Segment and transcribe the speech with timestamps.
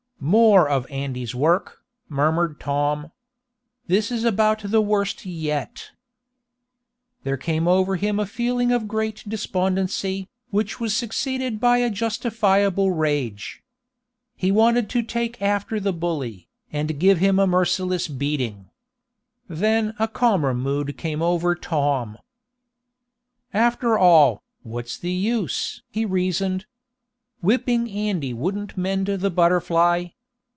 [0.23, 3.11] "More of Andy's work," murmured Tom.
[3.87, 5.89] "This is about the worst yet!"
[7.23, 12.91] There came over him a feeling of great despondency, which was succeeded by a justifiable
[12.91, 13.63] rage.
[14.35, 18.69] He wanted to take after the bully, and give him a merciless beating.
[19.49, 22.19] Then a calmer mood came over Tom.
[23.55, 26.67] "After all, what's the use?" he reasoned.
[27.43, 30.13] "Whipping Andy wouldn't mend the BUTTERFLY.